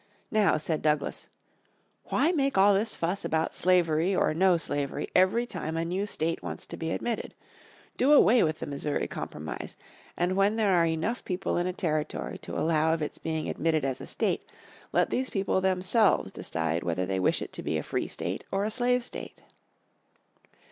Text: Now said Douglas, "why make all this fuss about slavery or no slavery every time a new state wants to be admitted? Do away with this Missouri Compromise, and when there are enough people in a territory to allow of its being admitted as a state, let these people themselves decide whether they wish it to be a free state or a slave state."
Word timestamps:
Now 0.31 0.57
said 0.57 0.81
Douglas, 0.81 1.27
"why 2.05 2.31
make 2.31 2.57
all 2.57 2.73
this 2.73 2.95
fuss 2.95 3.23
about 3.23 3.53
slavery 3.53 4.15
or 4.15 4.33
no 4.33 4.57
slavery 4.57 5.07
every 5.13 5.45
time 5.45 5.77
a 5.77 5.85
new 5.85 6.07
state 6.07 6.41
wants 6.41 6.65
to 6.65 6.75
be 6.75 6.89
admitted? 6.89 7.35
Do 7.97 8.11
away 8.13 8.41
with 8.41 8.57
this 8.61 8.67
Missouri 8.67 9.05
Compromise, 9.05 9.77
and 10.17 10.35
when 10.35 10.55
there 10.55 10.73
are 10.73 10.87
enough 10.87 11.23
people 11.23 11.55
in 11.55 11.67
a 11.67 11.71
territory 11.73 12.39
to 12.39 12.57
allow 12.57 12.95
of 12.95 13.03
its 13.03 13.19
being 13.19 13.47
admitted 13.47 13.85
as 13.85 14.01
a 14.01 14.07
state, 14.07 14.41
let 14.91 15.11
these 15.11 15.29
people 15.29 15.61
themselves 15.61 16.31
decide 16.31 16.81
whether 16.81 17.05
they 17.05 17.19
wish 17.19 17.39
it 17.43 17.53
to 17.53 17.61
be 17.61 17.77
a 17.77 17.83
free 17.83 18.07
state 18.07 18.43
or 18.51 18.63
a 18.63 18.71
slave 18.71 19.05
state." 19.05 19.43